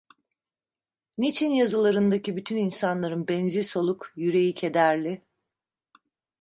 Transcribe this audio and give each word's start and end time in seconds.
Niçin 1.17 1.51
yazılarındaki 1.53 2.35
bütün 2.37 2.57
insanların 2.57 3.27
benzi 3.27 3.63
soluk, 3.63 4.11
yüreği 4.15 4.53
kederli? 4.53 5.21